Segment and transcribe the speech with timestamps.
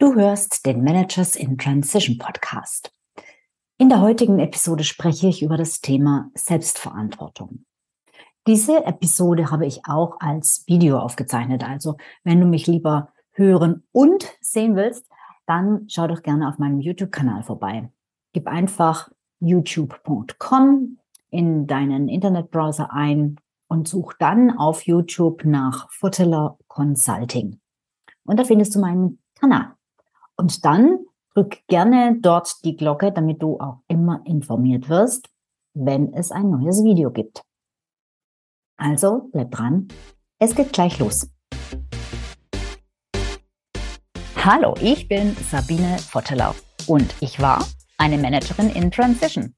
[0.00, 2.92] Du hörst den Managers in Transition Podcast.
[3.78, 7.64] In der heutigen Episode spreche ich über das Thema Selbstverantwortung.
[8.46, 11.64] Diese Episode habe ich auch als Video aufgezeichnet.
[11.68, 15.04] Also wenn du mich lieber hören und sehen willst,
[15.46, 17.90] dann schau doch gerne auf meinem YouTube-Kanal vorbei.
[18.32, 19.10] Gib einfach
[19.40, 20.98] youtube.com
[21.30, 23.34] in deinen Internetbrowser ein
[23.66, 27.58] und such dann auf YouTube nach Futteler Consulting.
[28.22, 29.74] Und da findest du meinen Kanal.
[30.40, 31.00] Und dann
[31.34, 35.28] drück gerne dort die Glocke, damit du auch immer informiert wirst,
[35.74, 37.42] wenn es ein neues Video gibt.
[38.76, 39.88] Also bleib dran,
[40.38, 41.28] es geht gleich los.
[44.36, 46.54] Hallo, ich bin Sabine Vottelau
[46.86, 47.66] und ich war
[47.98, 49.57] eine Managerin in Transition.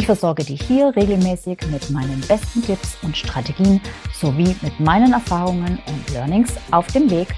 [0.00, 3.82] Ich versorge dich hier regelmäßig mit meinen besten Tipps und Strategien
[4.14, 7.28] sowie mit meinen Erfahrungen und Learnings auf dem Weg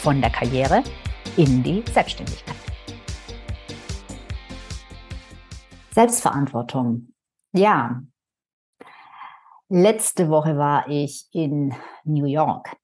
[0.00, 0.84] von der Karriere
[1.36, 2.54] in die Selbstständigkeit.
[5.90, 7.08] Selbstverantwortung.
[7.52, 8.00] Ja,
[9.68, 12.76] letzte Woche war ich in New York,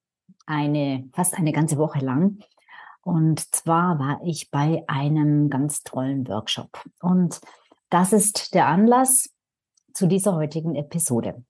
[0.47, 2.41] eine fast eine ganze Woche lang.
[3.03, 6.83] Und zwar war ich bei einem ganz tollen Workshop.
[7.01, 7.41] Und
[7.91, 9.29] das ist der Anlass
[9.93, 11.45] zu dieser heutigen Episode.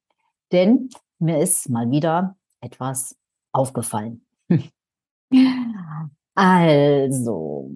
[0.51, 0.89] Denn
[1.19, 3.15] mir ist mal wieder etwas
[3.51, 4.25] aufgefallen.
[6.35, 7.69] also,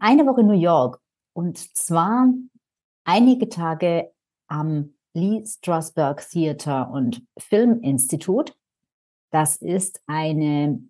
[0.00, 1.00] eine Woche New York
[1.32, 2.32] und zwar
[3.04, 4.10] einige Tage
[4.48, 8.56] am Lee Strasberg Theater und Filminstitut.
[9.30, 10.82] Das ist eine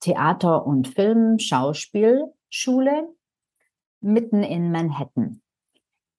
[0.00, 3.14] Theater- und Filmschauspielschule
[4.00, 5.41] mitten in Manhattan.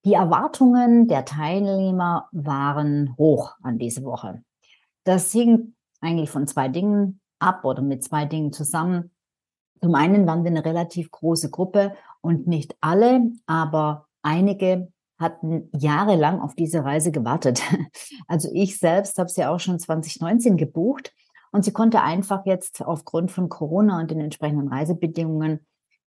[0.04, 4.42] Die Erwartungen der Teilnehmer waren hoch an diese Woche.
[5.04, 9.12] Das hing eigentlich von zwei Dingen ab oder mit zwei Dingen zusammen.
[9.80, 16.40] Zum einen waren wir eine relativ große Gruppe und nicht alle, aber einige hatten jahrelang
[16.40, 17.62] auf diese Reise gewartet.
[18.26, 21.12] Also ich selbst habe sie auch schon 2019 gebucht
[21.52, 25.66] und sie konnte einfach jetzt aufgrund von Corona und den entsprechenden Reisebedingungen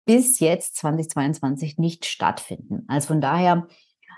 [0.05, 2.85] bis jetzt 2022 nicht stattfinden.
[2.87, 3.67] Also von daher,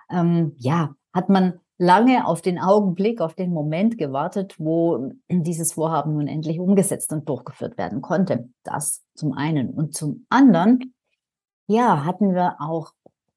[0.10, 6.14] ähm, ja, hat man lange auf den Augenblick, auf den Moment gewartet, wo dieses Vorhaben
[6.14, 8.50] nun endlich umgesetzt und durchgeführt werden konnte.
[8.64, 9.70] Das zum einen.
[9.72, 10.94] Und zum anderen,
[11.68, 12.92] ja, hatten wir auch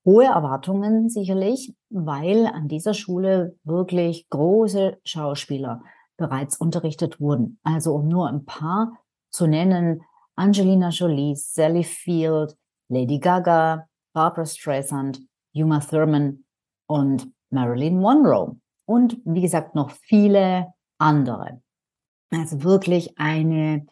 [0.05, 5.83] hohe Erwartungen sicherlich, weil an dieser Schule wirklich große Schauspieler
[6.17, 7.59] bereits unterrichtet wurden.
[7.63, 8.93] Also um nur ein paar
[9.31, 10.03] zu nennen,
[10.39, 12.55] Angelina Jolie, Sally Field,
[12.89, 15.19] Lady Gaga, Barbara Streisand,
[15.53, 16.45] Uma Thurman
[16.87, 18.57] und Marilyn Monroe.
[18.87, 21.61] Und wie gesagt, noch viele andere.
[22.31, 23.87] Also wirklich eine,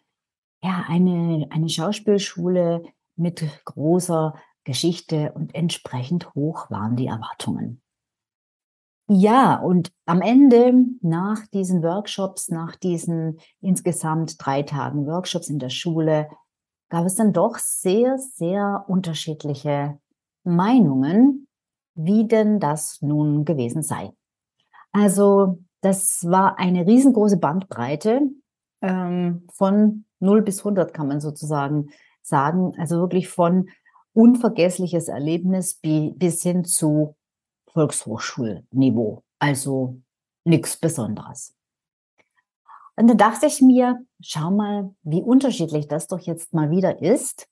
[0.63, 2.83] ja, eine, eine Schauspielschule
[3.17, 7.83] mit großer Geschichte und entsprechend hoch waren die Erwartungen.
[9.09, 15.71] Ja, und am Ende, nach diesen Workshops, nach diesen insgesamt drei Tagen Workshops in der
[15.71, 16.29] Schule,
[16.89, 19.99] gab es dann doch sehr, sehr unterschiedliche
[20.43, 21.47] Meinungen,
[21.95, 24.13] wie denn das nun gewesen sei.
[24.93, 28.23] Also das war eine riesengroße Bandbreite
[28.83, 31.91] ähm, von 0 bis 100 kann man sozusagen
[32.23, 32.73] sagen.
[32.79, 33.69] Also wirklich von
[34.13, 37.16] unvergessliches Erlebnis bis hin zu
[37.77, 39.23] Volkshochschulniveau.
[39.39, 40.01] Also
[40.45, 41.55] nichts Besonderes.
[42.97, 47.47] Und dann dachte ich mir, schau mal, wie unterschiedlich das doch jetzt mal wieder ist.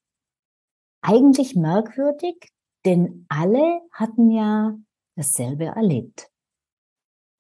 [1.03, 2.51] Eigentlich merkwürdig,
[2.87, 4.75] denn alle hatten ja
[5.17, 6.31] dasselbe erlebt.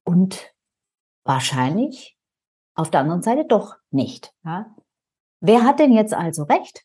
[0.04, 0.54] Und
[1.24, 2.18] wahrscheinlich
[2.74, 4.34] auf der anderen Seite doch nicht.
[4.44, 4.76] Ja?
[5.40, 6.84] Wer hat denn jetzt also recht?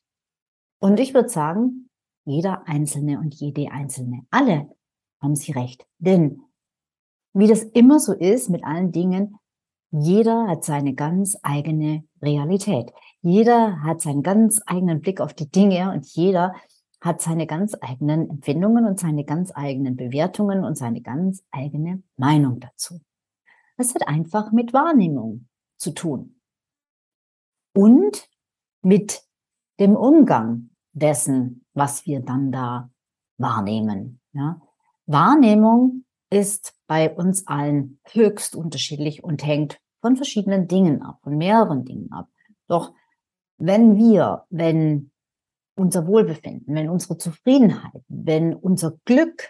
[0.79, 1.89] Und ich würde sagen,
[2.23, 4.25] jeder Einzelne und jede Einzelne.
[4.29, 4.69] Alle
[5.21, 5.85] haben Sie recht.
[5.97, 6.41] Denn
[7.33, 9.37] wie das immer so ist mit allen Dingen,
[9.91, 12.91] jeder hat seine ganz eigene Realität.
[13.21, 16.53] Jeder hat seinen ganz eigenen Blick auf die Dinge und jeder
[17.01, 22.59] hat seine ganz eigenen Empfindungen und seine ganz eigenen Bewertungen und seine ganz eigene Meinung
[22.59, 22.99] dazu.
[23.77, 26.35] Das hat einfach mit Wahrnehmung zu tun.
[27.73, 28.29] Und
[28.81, 29.23] mit
[29.79, 32.91] dem Umgang dessen, was wir dann da
[33.37, 34.19] wahrnehmen.
[34.33, 34.61] Ja?
[35.09, 41.83] Wahrnehmung ist bei uns allen höchst unterschiedlich und hängt von verschiedenen Dingen ab, von mehreren
[41.83, 42.27] Dingen ab.
[42.67, 42.93] Doch
[43.57, 45.11] wenn wir, wenn
[45.75, 49.49] unser Wohlbefinden, wenn unsere Zufriedenheit, wenn unser Glück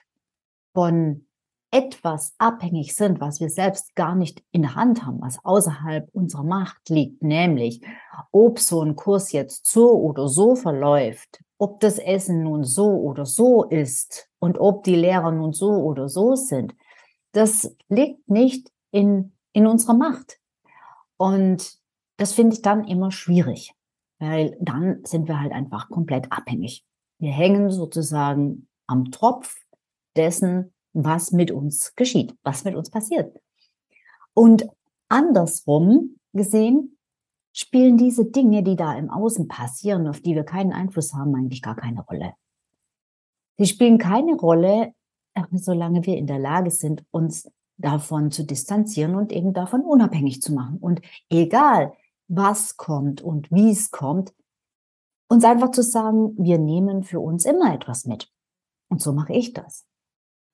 [0.74, 1.28] von
[1.72, 6.44] etwas abhängig sind, was wir selbst gar nicht in der Hand haben, was außerhalb unserer
[6.44, 7.82] Macht liegt, nämlich
[8.32, 13.26] ob so ein Kurs jetzt so oder so verläuft, ob das Essen nun so oder
[13.26, 16.74] so ist und ob die Lehrer nun so oder so sind,
[17.34, 20.40] das liegt nicht in, in unserer Macht.
[21.18, 21.78] Und
[22.18, 23.74] das finde ich dann immer schwierig,
[24.20, 26.86] weil dann sind wir halt einfach komplett abhängig.
[27.20, 29.58] Wir hängen sozusagen am Tropf
[30.16, 33.38] dessen, was mit uns geschieht, was mit uns passiert.
[34.34, 34.66] Und
[35.10, 36.98] andersrum gesehen,
[37.54, 41.62] spielen diese Dinge, die da im Außen passieren, auf die wir keinen Einfluss haben, eigentlich
[41.62, 42.34] gar keine Rolle.
[43.58, 44.94] Sie spielen keine Rolle,
[45.34, 50.42] äh, solange wir in der Lage sind, uns davon zu distanzieren und eben davon unabhängig
[50.42, 50.78] zu machen.
[50.78, 51.94] Und egal,
[52.28, 54.34] was kommt und wie es kommt,
[55.30, 58.32] uns einfach zu sagen, wir nehmen für uns immer etwas mit.
[58.90, 59.86] Und so mache ich das.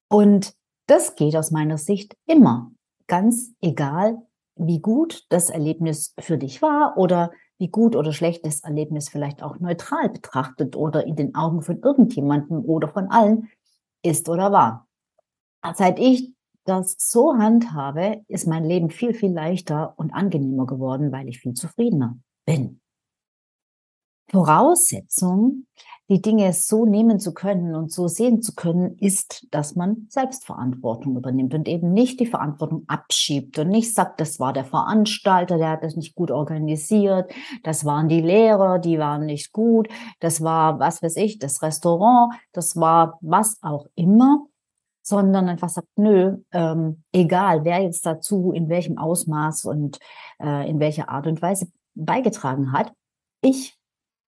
[0.09, 0.55] Und
[0.87, 2.71] das geht aus meiner Sicht immer.
[3.07, 4.21] Ganz egal,
[4.55, 9.41] wie gut das Erlebnis für dich war oder wie gut oder schlecht das Erlebnis vielleicht
[9.41, 13.49] auch neutral betrachtet oder in den Augen von irgendjemandem oder von allen
[14.03, 14.87] ist oder war.
[15.73, 16.33] Seit ich
[16.65, 21.53] das so handhabe, ist mein Leben viel, viel leichter und angenehmer geworden, weil ich viel
[21.53, 22.81] zufriedener bin.
[24.27, 25.65] Voraussetzung,
[26.07, 31.17] die Dinge so nehmen zu können und so sehen zu können, ist, dass man Selbstverantwortung
[31.17, 35.71] übernimmt und eben nicht die Verantwortung abschiebt und nicht sagt, das war der Veranstalter, der
[35.71, 37.31] hat das nicht gut organisiert,
[37.63, 39.87] das waren die Lehrer, die waren nicht gut,
[40.19, 44.45] das war, was weiß ich, das Restaurant, das war was auch immer,
[45.01, 49.99] sondern einfach sagt, nö, ähm, egal, wer jetzt dazu in welchem Ausmaß und
[50.39, 52.91] äh, in welcher Art und Weise beigetragen hat,
[53.41, 53.75] ich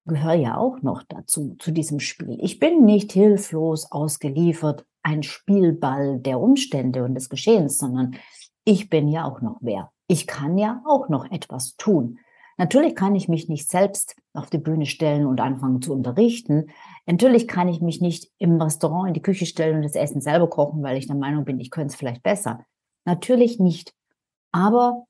[0.08, 2.38] gehöre ja auch noch dazu, zu diesem Spiel.
[2.40, 8.16] Ich bin nicht hilflos ausgeliefert, ein Spielball der Umstände und des Geschehens, sondern
[8.64, 9.92] ich bin ja auch noch wer.
[10.08, 12.18] Ich kann ja auch noch etwas tun.
[12.56, 16.70] Natürlich kann ich mich nicht selbst auf die Bühne stellen und anfangen zu unterrichten.
[17.06, 20.50] Natürlich kann ich mich nicht im Restaurant in die Küche stellen und das Essen selber
[20.50, 22.64] kochen, weil ich der Meinung bin, ich könnte es vielleicht besser.
[23.04, 23.94] Natürlich nicht.
[24.50, 25.04] Aber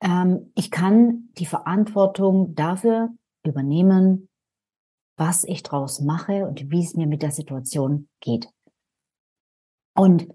[0.00, 3.10] ähm, ich kann die Verantwortung dafür
[3.44, 4.28] übernehmen,
[5.16, 8.48] was ich draus mache und wie es mir mit der Situation geht.
[9.94, 10.28] Und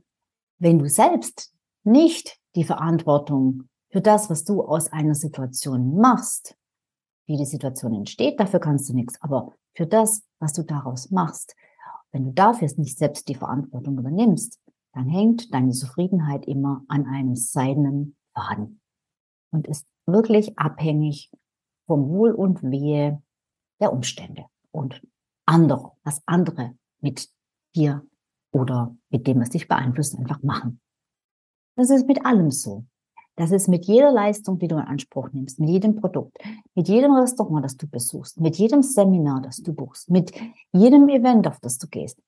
[0.58, 1.54] wenn du selbst
[1.84, 6.56] nicht die Verantwortung für das, was du aus einer Situation machst,
[7.28, 11.56] wie die Situation entsteht, dafür kannst du nichts, aber für das, was du daraus machst,
[12.12, 14.60] wenn du dafür nicht selbst die Verantwortung übernimmst,
[14.94, 18.82] dann hängt deine Zufriedenheit immer an einem seidenen Faden
[19.52, 21.32] und ist wirklich abhängig
[21.90, 23.20] vom Wohl und Wehe
[23.82, 25.02] der Umstände und
[25.48, 27.28] andere, was andere mit
[27.76, 28.06] dir
[28.52, 30.80] oder mit dem, was dich beeinflusst, einfach machen.
[31.76, 32.86] Das ist mit allem so.
[33.38, 36.38] Das ist mit jeder Leistung, die du in Anspruch nimmst, mit jedem Produkt,
[36.76, 40.32] mit jedem Restaurant, das du besuchst, mit jedem Seminar, das du buchst, mit
[40.72, 42.22] jedem Event, auf das du gehst,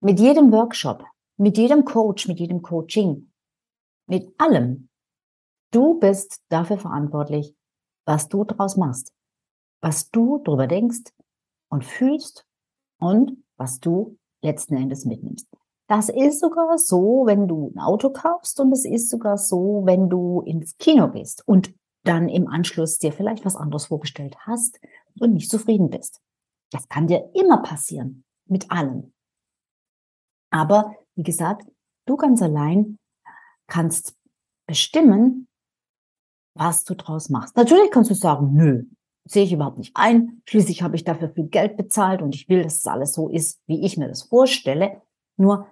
[0.00, 1.04] mit jedem Workshop,
[1.36, 3.30] mit jedem Coach, mit jedem Coaching,
[4.08, 4.88] mit allem.
[5.70, 7.54] Du bist dafür verantwortlich,
[8.04, 9.12] was du daraus machst,
[9.80, 11.12] was du darüber denkst
[11.68, 12.46] und fühlst
[12.98, 15.48] und was du letzten Endes mitnimmst.
[15.86, 20.08] Das ist sogar so, wenn du ein Auto kaufst und es ist sogar so, wenn
[20.08, 24.80] du ins Kino gehst und dann im Anschluss dir vielleicht was anderes vorgestellt hast
[25.18, 26.20] und nicht zufrieden bist.
[26.70, 29.12] Das kann dir immer passieren, mit allem.
[30.50, 31.66] Aber wie gesagt,
[32.06, 32.98] du ganz allein
[33.66, 34.16] kannst
[34.66, 35.48] bestimmen,
[36.54, 37.56] was du draus machst.
[37.56, 38.84] Natürlich kannst du sagen, nö,
[39.24, 40.42] sehe ich überhaupt nicht ein.
[40.46, 43.60] Schließlich habe ich dafür viel Geld bezahlt und ich will, dass es alles so ist,
[43.66, 45.02] wie ich mir das vorstelle.
[45.36, 45.66] Nur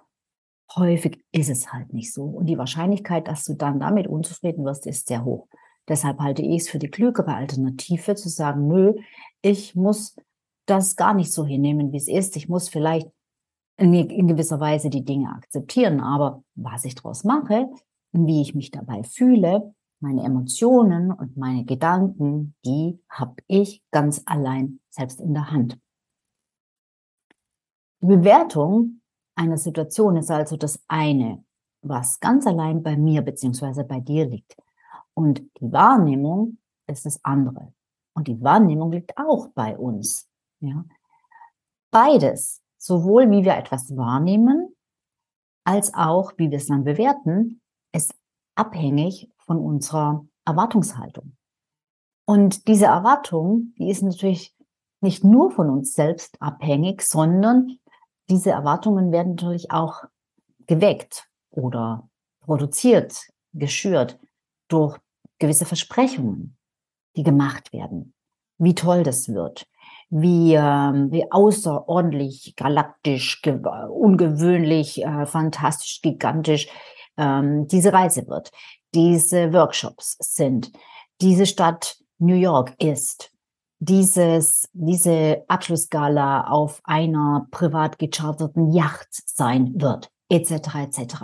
[0.75, 2.23] häufig ist es halt nicht so.
[2.23, 5.47] Und die Wahrscheinlichkeit, dass du dann damit unzufrieden wirst, ist sehr hoch.
[5.87, 8.93] Deshalb halte ich es für die klügere Alternative zu sagen, nö,
[9.41, 10.15] ich muss
[10.65, 12.35] das gar nicht so hinnehmen, wie es ist.
[12.37, 13.09] Ich muss vielleicht
[13.77, 17.67] in gewisser Weise die Dinge akzeptieren, aber was ich daraus mache,
[18.11, 24.81] wie ich mich dabei fühle, meine Emotionen und meine Gedanken, die habe ich ganz allein
[24.89, 25.79] selbst in der Hand.
[28.01, 29.01] Die Bewertung
[29.35, 31.45] einer Situation ist also das eine,
[31.81, 34.57] was ganz allein bei mir beziehungsweise bei dir liegt.
[35.13, 37.73] Und die Wahrnehmung ist das andere.
[38.13, 40.27] Und die Wahrnehmung liegt auch bei uns.
[40.59, 40.83] Ja?
[41.91, 44.75] Beides, sowohl wie wir etwas wahrnehmen,
[45.63, 47.61] als auch, wie wir es dann bewerten,
[47.93, 48.13] ist
[48.55, 51.35] abhängig von unserer Erwartungshaltung.
[52.25, 54.55] Und diese Erwartung, die ist natürlich
[55.01, 57.77] nicht nur von uns selbst abhängig, sondern
[58.29, 60.03] diese Erwartungen werden natürlich auch
[60.65, 62.09] geweckt oder
[62.41, 64.19] produziert, geschürt
[64.69, 64.97] durch
[65.39, 66.57] gewisse Versprechungen,
[67.15, 68.13] die gemacht werden.
[68.57, 69.67] Wie toll das wird,
[70.09, 76.69] wie, äh, wie außerordentlich galaktisch, ungewöhnlich, äh, fantastisch, gigantisch
[77.17, 78.51] ähm, diese Reise wird,
[78.93, 80.71] diese Workshops sind,
[81.21, 83.31] diese Stadt New York ist,
[83.79, 90.75] dieses, diese Abschlussgala auf einer privat gecharterten Yacht sein wird, etc.
[90.75, 91.15] etc.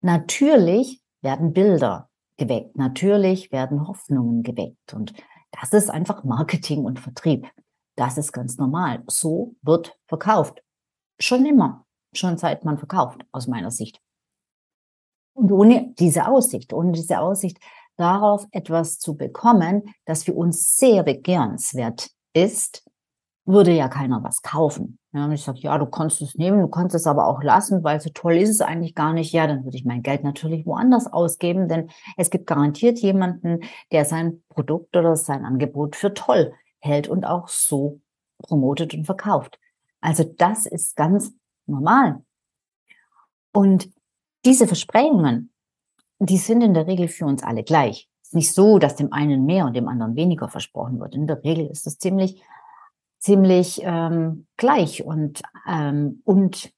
[0.00, 5.12] Natürlich werden Bilder geweckt, natürlich werden Hoffnungen geweckt und
[5.52, 7.46] das ist einfach Marketing und Vertrieb.
[7.94, 9.02] Das ist ganz normal.
[9.06, 10.62] So wird verkauft.
[11.20, 11.84] Schon immer.
[12.14, 14.00] Schon seit man verkauft, aus meiner Sicht.
[15.34, 17.58] Und ohne diese Aussicht, ohne diese Aussicht
[17.96, 22.84] darauf etwas zu bekommen, das für uns sehr begehrenswert ist,
[23.44, 24.98] würde ja keiner was kaufen.
[25.12, 27.84] Ja, und ich sage, ja, du kannst es nehmen, du kannst es aber auch lassen,
[27.84, 29.32] weil so toll ist es eigentlich gar nicht.
[29.32, 33.60] Ja, dann würde ich mein Geld natürlich woanders ausgeben, denn es gibt garantiert jemanden,
[33.90, 38.00] der sein Produkt oder sein Angebot für toll hält und auch so
[38.38, 39.58] promotet und verkauft.
[40.00, 41.32] Also das ist ganz
[41.66, 42.22] normal.
[43.52, 43.90] Und
[44.44, 45.52] diese Versprechungen,
[46.18, 48.08] die sind in der Regel für uns alle gleich.
[48.22, 51.14] Es ist nicht so, dass dem einen mehr und dem anderen weniger versprochen wird.
[51.14, 52.42] In der Regel ist es ziemlich,
[53.18, 56.72] ziemlich ähm, gleich und, ähm, und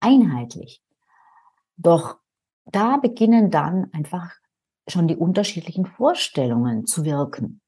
[0.00, 0.82] einheitlich.
[1.76, 2.16] Doch
[2.64, 4.32] da beginnen dann einfach
[4.88, 7.60] schon die unterschiedlichen Vorstellungen zu wirken.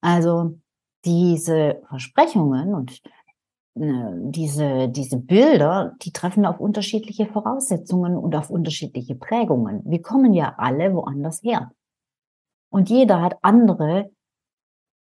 [0.00, 0.58] Also
[1.04, 3.00] diese Versprechungen und
[3.74, 9.82] diese, diese Bilder, die treffen auf unterschiedliche Voraussetzungen und auf unterschiedliche Prägungen.
[9.84, 11.70] Wir kommen ja alle woanders her.
[12.70, 14.10] Und jeder hat andere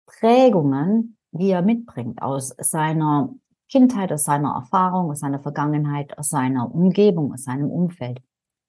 [0.08, 3.34] Prägungen, die er mitbringt aus seiner
[3.70, 8.22] Kindheit, aus seiner Erfahrung, aus seiner Vergangenheit, aus seiner Umgebung, aus seinem Umfeld.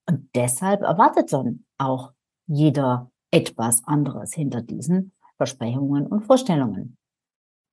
[0.08, 2.12] Und deshalb erwartet dann auch
[2.46, 6.96] jeder etwas anderes hinter diesen Versprechungen und Vorstellungen.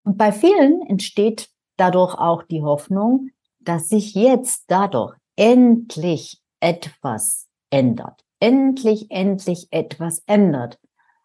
[0.04, 8.24] Und bei vielen entsteht dadurch auch die Hoffnung, dass sich jetzt dadurch endlich etwas ändert.
[8.40, 10.80] Endlich, endlich etwas ändert.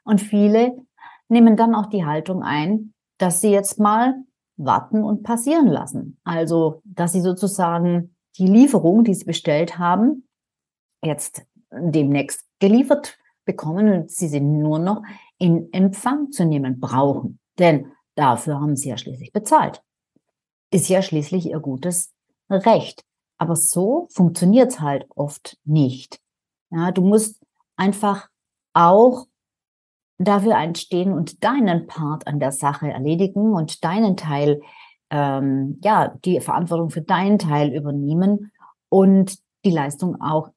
[0.04, 0.76] Und viele
[1.28, 4.14] nehmen dann auch die Haltung ein, dass sie jetzt mal
[4.56, 6.18] warten und passieren lassen.
[6.24, 10.28] Also, dass sie sozusagen die Lieferung, die sie bestellt haben,
[11.02, 15.02] jetzt demnächst geliefert bekommen und sie sie nur noch
[15.38, 17.38] in Empfang zu nehmen brauchen.
[17.58, 19.82] Denn dafür haben sie ja schließlich bezahlt
[20.70, 22.12] ist ja schließlich ihr gutes
[22.50, 23.04] Recht.
[23.38, 26.20] Aber so funktioniert es halt oft nicht.
[26.70, 27.40] Ja, du musst
[27.76, 28.28] einfach
[28.74, 29.26] auch
[30.18, 34.60] dafür einstehen und deinen Part an der Sache erledigen und deinen Teil,
[35.10, 38.50] ähm, ja, die Verantwortung für deinen Teil übernehmen
[38.88, 40.50] und die Leistung auch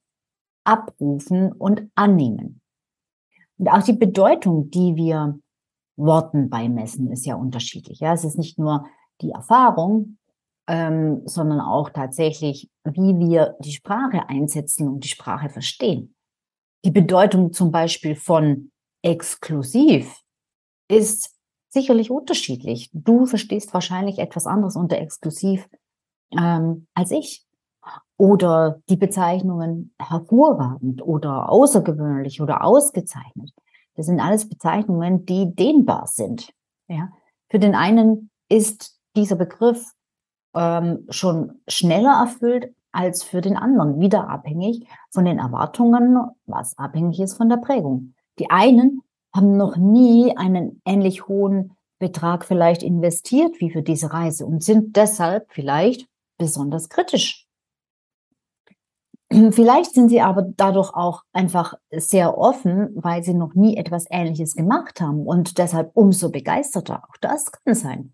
[0.64, 2.60] abrufen und annehmen.
[3.58, 5.38] Und auch die Bedeutung, die wir
[5.96, 8.00] Worten beimessen, ist ja unterschiedlich.
[8.00, 8.86] Ja, es ist nicht nur
[9.20, 10.18] die Erfahrung,
[10.68, 16.14] ähm, sondern auch tatsächlich, wie wir die Sprache einsetzen und die Sprache verstehen.
[16.84, 18.70] Die Bedeutung zum Beispiel von
[19.02, 20.20] exklusiv
[20.88, 21.34] ist
[21.68, 22.90] sicherlich unterschiedlich.
[22.92, 25.68] Du verstehst wahrscheinlich etwas anderes unter exklusiv
[26.36, 27.46] ähm, als ich.
[28.16, 33.50] Oder die Bezeichnungen hervorragend oder außergewöhnlich oder ausgezeichnet.
[33.96, 36.52] Das sind alles Bezeichnungen, die dehnbar sind.
[36.88, 37.10] Ja?
[37.50, 39.92] Für den einen ist dieser Begriff
[40.54, 47.20] ähm, schon schneller erfüllt als für den anderen, wieder abhängig von den Erwartungen, was abhängig
[47.20, 48.14] ist von der Prägung.
[48.38, 49.02] Die einen
[49.34, 54.96] haben noch nie einen ähnlich hohen Betrag vielleicht investiert wie für diese Reise und sind
[54.96, 57.46] deshalb vielleicht besonders kritisch.
[59.52, 64.54] Vielleicht sind sie aber dadurch auch einfach sehr offen, weil sie noch nie etwas Ähnliches
[64.54, 67.04] gemacht haben und deshalb umso begeisterter.
[67.08, 68.12] Auch das kann sein.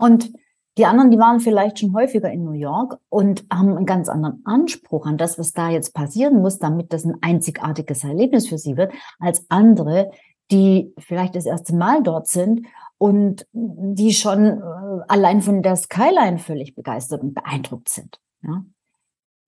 [0.00, 0.32] Und
[0.78, 4.40] die anderen, die waren vielleicht schon häufiger in New York und haben einen ganz anderen
[4.44, 8.76] Anspruch an das, was da jetzt passieren muss, damit das ein einzigartiges Erlebnis für sie
[8.76, 10.10] wird, als andere,
[10.50, 12.66] die vielleicht das erste Mal dort sind
[12.98, 14.62] und die schon äh,
[15.08, 18.20] allein von der Skyline völlig begeistert und beeindruckt sind.
[18.42, 18.64] Ja?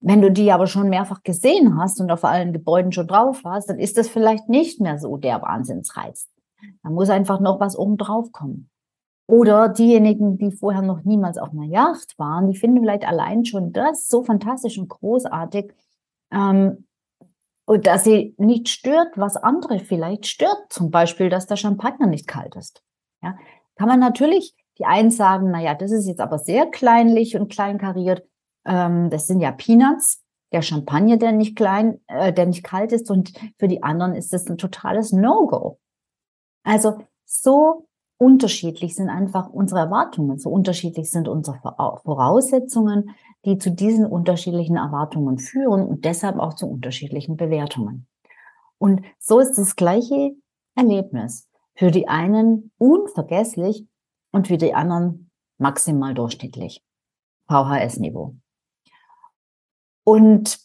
[0.01, 3.69] Wenn du die aber schon mehrfach gesehen hast und auf allen Gebäuden schon drauf warst,
[3.69, 6.29] dann ist das vielleicht nicht mehr so der Wahnsinnsreiz.
[6.83, 8.69] Da muss einfach noch was oben drauf kommen.
[9.25, 13.71] Oder diejenigen, die vorher noch niemals auf einer Yacht waren, die finden vielleicht allein schon
[13.71, 15.73] das so fantastisch und großartig,
[16.31, 16.85] ähm,
[17.65, 20.65] und dass sie nicht stört, was andere vielleicht stört.
[20.69, 22.83] Zum Beispiel, dass der Champagner nicht kalt ist.
[23.21, 23.37] Ja,
[23.75, 27.51] kann man natürlich die einen sagen, na ja, das ist jetzt aber sehr kleinlich und
[27.51, 28.27] kleinkariert.
[28.65, 30.21] Ähm, das sind ja Peanuts.
[30.51, 34.33] Der Champagner, der nicht klein, äh, der nicht kalt ist, und für die anderen ist
[34.33, 35.79] das ein totales No-Go.
[36.63, 37.87] Also so
[38.23, 41.59] unterschiedlich sind einfach unsere Erwartungen, so unterschiedlich sind unsere
[42.03, 43.11] Voraussetzungen,
[43.43, 48.07] die zu diesen unterschiedlichen Erwartungen führen und deshalb auch zu unterschiedlichen Bewertungen.
[48.77, 50.31] Und so ist das gleiche
[50.75, 53.85] Erlebnis für die einen unvergesslich
[54.31, 56.81] und für die anderen maximal durchschnittlich.
[57.47, 58.35] VHS-Niveau.
[60.05, 60.59] Und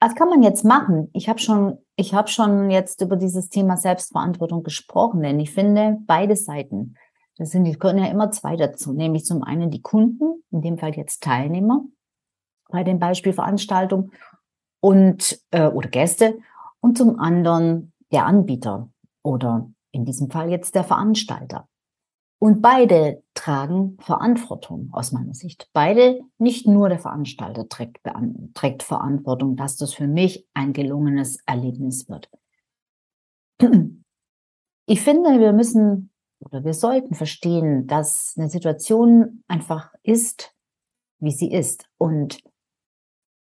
[0.00, 1.10] was kann man jetzt machen?
[1.12, 5.98] Ich habe schon, ich habe schon jetzt über dieses Thema Selbstverantwortung gesprochen, denn ich finde
[6.06, 6.94] beide Seiten,
[7.36, 10.78] das sind, die können ja immer zwei dazu, nämlich zum einen die Kunden, in dem
[10.78, 11.82] Fall jetzt Teilnehmer
[12.68, 14.12] bei den Beispielveranstaltungen
[14.80, 16.38] und äh, oder Gäste
[16.78, 18.88] und zum anderen der Anbieter
[19.24, 21.68] oder in diesem Fall jetzt der Veranstalter.
[22.40, 25.68] Und beide tragen Verantwortung aus meiner Sicht.
[25.72, 27.98] Beide, nicht nur der Veranstalter trägt,
[28.54, 32.30] trägt Verantwortung, dass das für mich ein gelungenes Erlebnis wird.
[34.90, 40.54] Ich finde, wir müssen oder wir sollten verstehen, dass eine Situation einfach ist,
[41.18, 41.84] wie sie ist.
[41.98, 42.40] Und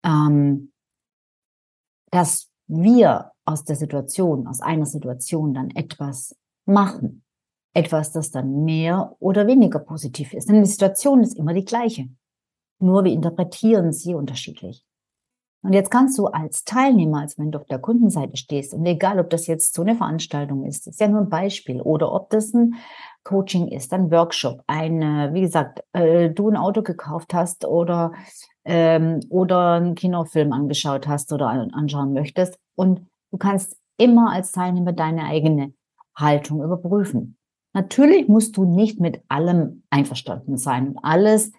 [0.04, 0.72] ähm,
[2.10, 7.25] dass wir aus der Situation, aus einer Situation dann etwas machen
[7.76, 10.48] etwas, das dann mehr oder weniger positiv ist.
[10.48, 12.08] Denn die Situation ist immer die gleiche.
[12.78, 14.82] Nur wir interpretieren sie unterschiedlich.
[15.62, 19.18] Und jetzt kannst du als Teilnehmer, als wenn du auf der Kundenseite stehst, und egal,
[19.18, 22.54] ob das jetzt so eine Veranstaltung ist, ist ja nur ein Beispiel, oder ob das
[22.54, 22.76] ein
[23.24, 25.00] Coaching ist, ein Workshop, ein,
[25.34, 28.12] wie gesagt, äh, du ein Auto gekauft hast oder,
[28.64, 32.58] ähm, oder einen Kinofilm angeschaut hast oder anschauen möchtest.
[32.76, 35.74] Und du kannst immer als Teilnehmer deine eigene
[36.14, 37.35] Haltung überprüfen.
[37.76, 41.52] Natürlich musst du nicht mit allem einverstanden sein und alles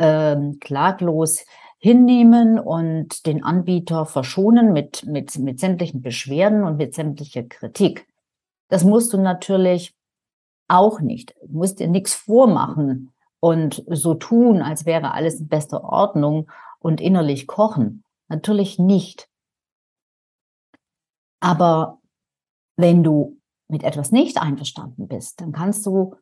[0.00, 1.44] ähm, klaglos
[1.78, 8.08] hinnehmen und den Anbieter verschonen mit, mit, mit sämtlichen Beschwerden und mit sämtlicher Kritik.
[8.66, 9.94] Das musst du natürlich
[10.66, 11.36] auch nicht.
[11.40, 17.00] Du musst dir nichts vormachen und so tun, als wäre alles in bester Ordnung und
[17.00, 18.02] innerlich kochen.
[18.26, 19.28] Natürlich nicht.
[21.38, 22.00] Aber
[22.76, 23.39] wenn du
[23.70, 26.16] mit etwas nicht einverstanden bist, dann kannst du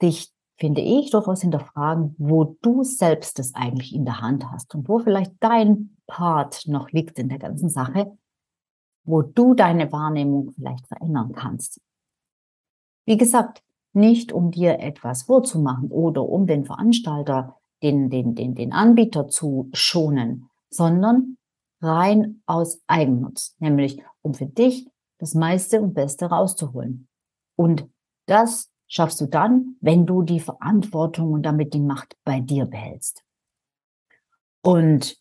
[0.00, 4.88] dich, finde ich, durchaus hinterfragen, wo du selbst es eigentlich in der Hand hast und
[4.88, 8.16] wo vielleicht dein Part noch liegt in der ganzen Sache,
[9.04, 11.80] wo du deine Wahrnehmung vielleicht verändern kannst.
[13.04, 18.72] Wie gesagt, nicht um dir etwas vorzumachen oder um den Veranstalter, den, den, den, den
[18.72, 21.36] Anbieter zu schonen, sondern
[21.80, 24.88] rein aus Eigennutz, nämlich um für dich
[25.22, 27.08] das meiste und Beste rauszuholen.
[27.56, 27.88] Und
[28.26, 33.22] das schaffst du dann, wenn du die Verantwortung und damit die Macht bei dir behältst.
[34.64, 35.16] Und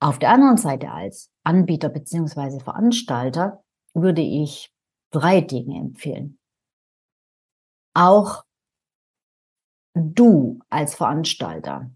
[0.00, 3.62] auf der anderen Seite als Anbieter beziehungsweise Veranstalter
[3.92, 4.72] würde ich
[5.10, 6.38] drei Dinge empfehlen.
[7.92, 8.44] Auch
[9.92, 11.90] du als Veranstalter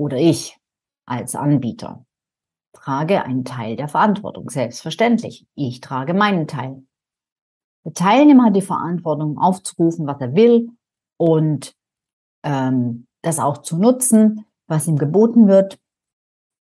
[0.00, 0.58] oder ich
[1.04, 2.05] als Anbieter
[2.86, 5.44] trage einen Teil der Verantwortung, selbstverständlich.
[5.56, 6.84] Ich trage meinen Teil.
[7.84, 10.70] Der Teilnehmer hat die Verantwortung, aufzurufen, was er will
[11.16, 11.74] und
[12.44, 15.80] ähm, das auch zu nutzen, was ihm geboten wird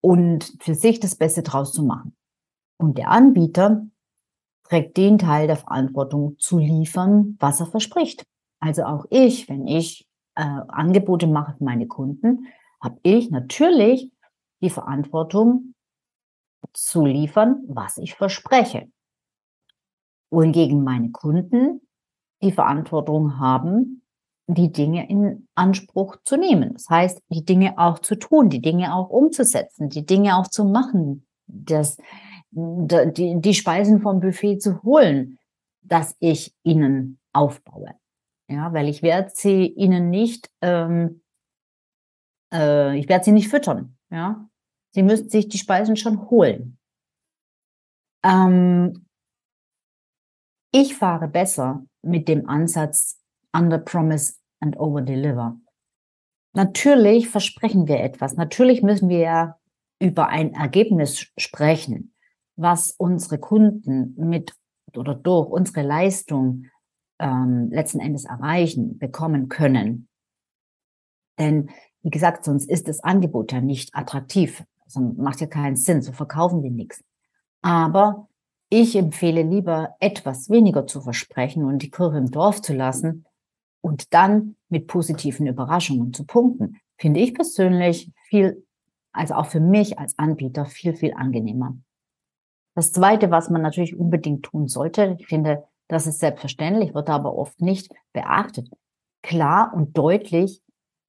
[0.01, 2.17] und für sich das Beste draus zu machen.
[2.79, 3.87] Und der Anbieter
[4.65, 8.25] trägt den Teil der Verantwortung zu liefern, was er verspricht.
[8.59, 12.47] Also auch ich, wenn ich äh, Angebote mache für meine Kunden,
[12.83, 14.11] habe ich natürlich
[14.63, 15.75] die Verantwortung,
[16.73, 18.89] zu liefern, was ich verspreche.
[20.31, 21.81] Wohingegen meine Kunden
[22.43, 24.03] die Verantwortung haben,
[24.47, 26.75] die Dinge in Anspruch zu nehmen.
[26.75, 30.65] Das heißt, die Dinge auch zu tun, die Dinge auch umzusetzen, die Dinge auch zu
[30.65, 31.97] machen, das,
[32.51, 35.39] die, die Speisen vom Buffet zu holen,
[35.83, 37.95] dass ich ihnen aufbaue.
[38.49, 41.23] Ja, weil ich werde sie ihnen nicht, ähm,
[42.53, 43.97] äh, ich werde sie nicht füttern.
[44.11, 44.49] Ja,
[44.97, 46.79] Sie müssen sich die Speisen schon holen.
[48.25, 49.07] Ähm,
[50.73, 53.23] ich fahre besser mit dem Ansatz
[53.55, 55.61] Under Promise and Over Deliver.
[56.55, 58.37] Natürlich versprechen wir etwas.
[58.37, 59.57] Natürlich müssen wir
[59.99, 62.15] über ein Ergebnis sprechen,
[62.57, 64.55] was unsere Kunden mit
[64.97, 66.69] oder durch unsere Leistung
[67.19, 70.09] ähm, letzten Endes erreichen, bekommen können.
[71.39, 71.69] Denn,
[72.01, 74.65] wie gesagt, sonst ist das Angebot ja nicht attraktiv.
[74.87, 77.03] Sonst macht ja keinen Sinn, so verkaufen wir nichts.
[77.63, 78.29] Aber
[78.69, 83.25] ich empfehle lieber, etwas weniger zu versprechen und die Kirche im Dorf zu lassen
[83.81, 86.79] und dann mit positiven Überraschungen zu punkten.
[86.99, 88.65] Finde ich persönlich viel,
[89.13, 91.77] also auch für mich als Anbieter, viel, viel angenehmer.
[92.75, 97.37] Das Zweite, was man natürlich unbedingt tun sollte, ich finde, das ist selbstverständlich, wird aber
[97.37, 98.69] oft nicht beachtet.
[99.23, 100.61] Klar und deutlich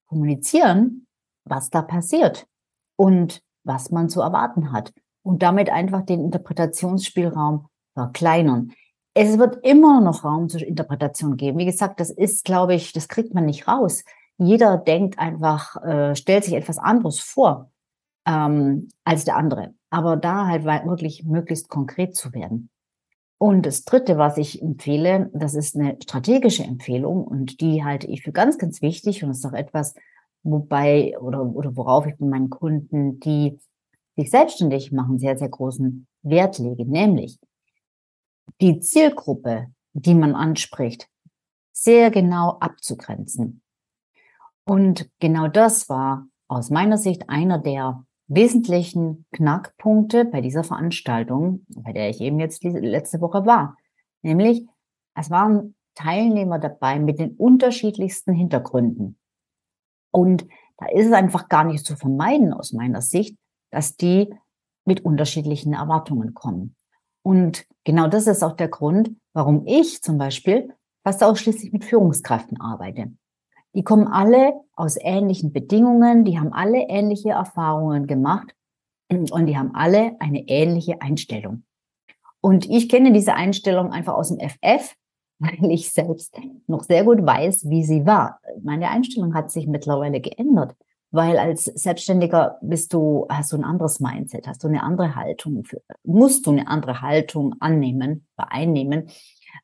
[0.05, 1.07] kommunizieren,
[1.43, 2.47] was da passiert
[2.95, 8.71] und was man zu erwarten hat und damit einfach den Interpretationsspielraum verkleinern.
[9.13, 11.57] Es wird immer noch Raum zur Interpretation geben.
[11.57, 14.03] Wie gesagt, das ist, glaube ich, das kriegt man nicht raus.
[14.37, 17.71] Jeder denkt einfach, äh, stellt sich etwas anderes vor
[18.27, 19.73] ähm, als der andere.
[19.89, 22.69] Aber da halt wirklich möglichst konkret zu werden.
[23.39, 28.23] Und das Dritte, was ich empfehle, das ist eine strategische Empfehlung und die halte ich
[28.23, 29.93] für ganz, ganz wichtig und ist auch etwas,
[30.51, 33.59] wobei oder, oder worauf ich bei meinen Kunden, die
[34.15, 37.39] sich selbstständig machen, sehr, sehr großen Wert lege, nämlich
[38.61, 41.09] die Zielgruppe, die man anspricht,
[41.73, 43.61] sehr genau abzugrenzen.
[44.65, 51.93] Und genau das war aus meiner Sicht einer der wesentlichen Knackpunkte bei dieser Veranstaltung, bei
[51.93, 53.77] der ich eben jetzt letzte Woche war.
[54.21, 54.65] Nämlich,
[55.15, 59.17] es waren Teilnehmer dabei mit den unterschiedlichsten Hintergründen.
[60.17, 60.47] Und
[60.79, 63.37] da ist es einfach gar nicht zu vermeiden aus meiner Sicht,
[63.69, 64.33] dass die
[64.83, 66.75] mit unterschiedlichen Erwartungen kommen.
[67.21, 72.59] Und genau das ist auch der Grund, warum ich zum Beispiel fast ausschließlich mit Führungskräften
[72.59, 73.11] arbeite.
[73.75, 78.55] Die kommen alle aus ähnlichen Bedingungen, die haben alle ähnliche Erfahrungen gemacht
[79.11, 81.63] und die haben alle eine ähnliche Einstellung.
[82.41, 84.95] Und ich kenne diese Einstellung einfach aus dem FF,
[85.39, 86.35] weil ich selbst
[86.67, 88.39] noch sehr gut weiß, wie sie war.
[88.63, 90.75] Meine Einstellung hat sich mittlerweile geändert,
[91.11, 95.63] weil als Selbstständiger bist du, hast du ein anderes Mindset, hast du eine andere Haltung,
[96.03, 99.09] musst du eine andere Haltung annehmen, einnehmen,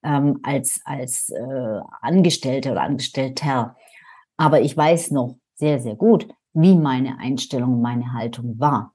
[0.03, 3.75] ähm, als, als äh, Angestellte oder Angestellter.
[4.37, 8.93] Aber ich weiß noch sehr, sehr gut, wie meine Einstellung, meine Haltung war.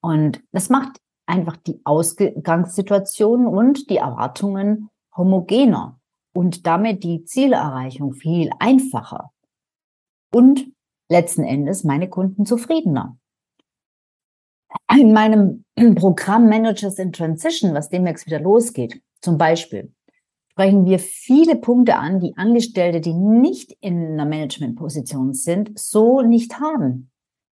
[0.00, 5.97] Und das macht einfach die Ausgangssituation und die Erwartungen homogener
[6.38, 9.32] und damit die Zielerreichung viel einfacher
[10.32, 10.68] und
[11.08, 13.18] letzten Endes meine Kunden zufriedener.
[14.96, 15.64] In meinem
[15.96, 19.92] Programm Managers in Transition, was demnächst wieder losgeht, zum Beispiel,
[20.52, 26.60] sprechen wir viele Punkte an, die Angestellte, die nicht in einer Managementposition sind, so nicht
[26.60, 27.10] haben.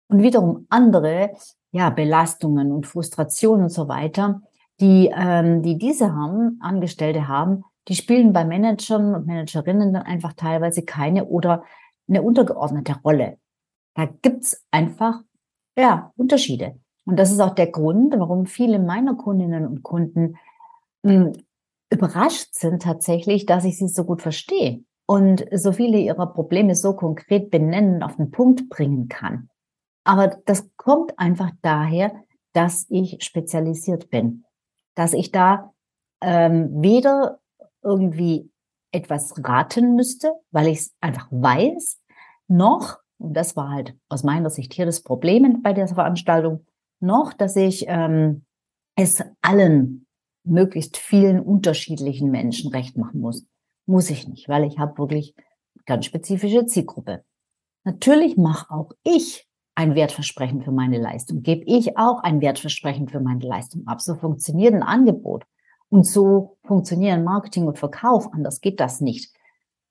[0.08, 1.30] Und wiederum andere,
[1.70, 4.42] ja, Belastungen und Frustrationen und so weiter,
[4.78, 10.32] die, ähm, die diese haben, Angestellte haben, die spielen bei Managern und Managerinnen dann einfach
[10.32, 11.64] teilweise keine oder
[12.08, 13.38] eine untergeordnete Rolle.
[13.94, 15.20] Da gibt's einfach,
[15.76, 16.78] ja, Unterschiede.
[17.06, 20.36] Und das ist auch der Grund, warum viele meiner Kundinnen und Kunden
[21.04, 21.32] hm,
[21.90, 26.94] überrascht sind tatsächlich, dass ich sie so gut verstehe und so viele ihrer Probleme so
[26.94, 29.50] konkret benennen, auf den Punkt bringen kann.
[30.04, 32.12] Aber das kommt einfach daher,
[32.52, 34.44] dass ich spezialisiert bin,
[34.94, 35.72] dass ich da
[36.20, 37.40] ähm, weder
[37.84, 38.50] irgendwie
[38.92, 42.00] etwas raten müsste, weil ich es einfach weiß,
[42.48, 46.66] noch, und das war halt aus meiner Sicht hier das Problem bei der Veranstaltung,
[47.00, 48.44] noch, dass ich ähm,
[48.96, 50.06] es allen
[50.44, 53.46] möglichst vielen unterschiedlichen Menschen recht machen muss.
[53.86, 55.34] Muss ich nicht, weil ich habe wirklich
[55.86, 57.24] ganz spezifische Zielgruppe.
[57.84, 63.20] Natürlich mache auch ich ein Wertversprechen für meine Leistung, gebe ich auch ein Wertversprechen für
[63.20, 64.00] meine Leistung ab.
[64.00, 65.44] So funktioniert ein Angebot.
[65.94, 68.33] Und so funktionieren Marketing und Verkauf.
[68.33, 69.33] Anders geht das nicht.